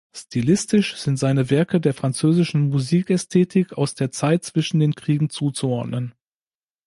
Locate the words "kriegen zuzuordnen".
4.95-6.15